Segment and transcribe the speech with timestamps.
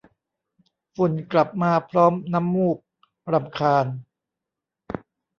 [0.95, 2.77] ฝุ่นกลับมาพร้อมน้ำมูก
[3.31, 3.85] รำคาญ